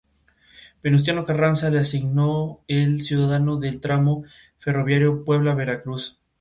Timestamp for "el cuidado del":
2.67-3.79